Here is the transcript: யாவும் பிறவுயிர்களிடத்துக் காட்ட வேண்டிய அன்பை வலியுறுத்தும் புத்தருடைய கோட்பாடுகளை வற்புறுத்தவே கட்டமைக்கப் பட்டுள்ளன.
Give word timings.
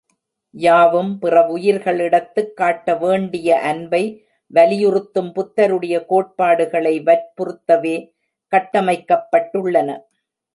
யாவும் 0.53 1.19
பிறவுயிர்களிடத்துக் 1.21 2.53
காட்ட 2.53 2.95
வேண்டிய 2.95 3.59
அன்பை 3.61 4.01
வலியுறுத்தும் 4.53 5.31
புத்தருடைய 5.31 6.05
கோட்பாடுகளை 6.05 7.01
வற்புறுத்தவே 7.01 7.95
கட்டமைக்கப் 8.51 9.27
பட்டுள்ளன. 9.31 9.99